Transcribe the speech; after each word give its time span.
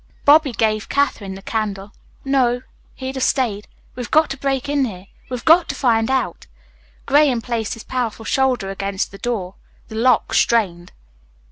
Bobby 0.25 0.51
gave 0.51 0.89
Katherine 0.89 1.35
the 1.35 1.43
candle. 1.43 1.91
"No. 2.25 2.63
He'd 2.95 3.13
have 3.17 3.23
stayed. 3.23 3.67
We've 3.93 4.09
got 4.09 4.31
to 4.31 4.37
break 4.37 4.67
in 4.67 4.83
here. 4.85 5.05
We've 5.29 5.45
got 5.45 5.69
to 5.69 5.75
find 5.75 6.09
out." 6.09 6.47
Graham 7.05 7.39
placed 7.39 7.75
his 7.75 7.83
powerful 7.83 8.25
shoulder 8.25 8.71
against 8.71 9.11
the 9.11 9.19
door. 9.19 9.53
The 9.89 9.95
lock 9.95 10.33
strained. 10.33 10.91